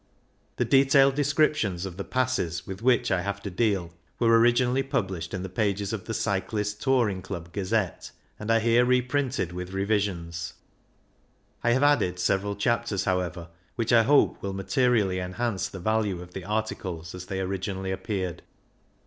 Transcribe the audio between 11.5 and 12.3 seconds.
I have added